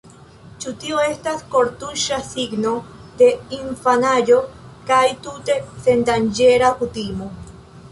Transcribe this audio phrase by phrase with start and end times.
[0.63, 2.71] Ĉu tio estas kortuŝa signo
[3.21, 4.41] de infanaĝo
[4.89, 7.33] kaj tute sendanĝera kutimo?